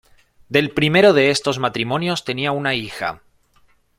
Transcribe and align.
Del 0.49 0.71
primero 0.71 1.13
de 1.13 1.29
estos 1.29 1.59
matrimonios 1.59 2.23
tenía 2.25 2.51
una 2.51 2.73
hija. 2.73 3.21